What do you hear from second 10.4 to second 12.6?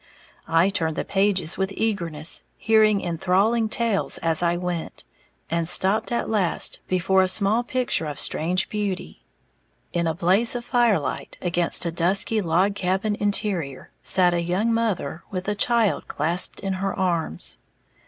of firelight, against a dusky